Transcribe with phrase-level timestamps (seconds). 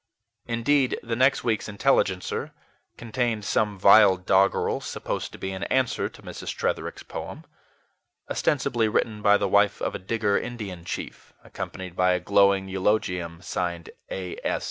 [0.47, 2.53] Indeed, the next week's INTELLIGENCER
[2.97, 6.55] contained some vile doggerel supposed to be an answer to Mrs.
[6.55, 7.43] Tretherick's poem,
[8.27, 13.43] ostensibly written by the wife of a Digger Indian chief, accompanied by a glowing eulogium
[13.43, 14.37] signed "A.